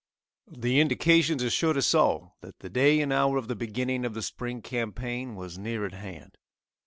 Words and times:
The 0.51 0.79
indications 0.79 1.43
assured 1.43 1.77
us 1.77 1.93
all 1.93 2.35
that 2.41 2.57
the 2.57 2.71
day 2.71 3.01
and 3.01 3.13
hour 3.13 3.37
of 3.37 3.47
the 3.47 3.55
beginning 3.55 4.03
of 4.03 4.15
the 4.15 4.23
spring 4.23 4.63
campaign 4.63 5.35
was 5.35 5.59
near 5.59 5.85
at 5.85 5.93
hand. 5.93 6.39